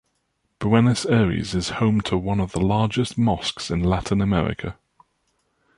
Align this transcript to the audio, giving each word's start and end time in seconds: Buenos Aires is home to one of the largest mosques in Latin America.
Buenos 0.57 1.05
Aires 1.05 1.53
is 1.53 1.69
home 1.77 2.01
to 2.01 2.17
one 2.17 2.39
of 2.39 2.53
the 2.53 2.59
largest 2.59 3.19
mosques 3.19 3.69
in 3.69 3.83
Latin 3.83 4.19
America. 4.19 4.75